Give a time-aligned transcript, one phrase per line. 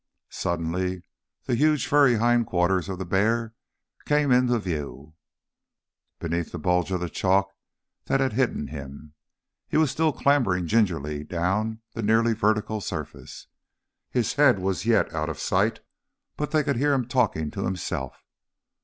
[0.31, 1.03] Suddenly
[1.43, 3.53] the huge furry hind quarters of the bear
[4.05, 5.13] came into view,
[6.17, 7.51] beneath the bulge of the chalk
[8.05, 9.13] that had hidden him.
[9.67, 13.45] He was still clambering gingerly down the nearly vertical surface.
[14.09, 15.81] His head was yet out of sight,
[16.35, 18.23] but they could hear him talking to himself.